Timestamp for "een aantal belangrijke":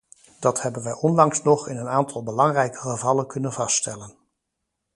1.77-2.77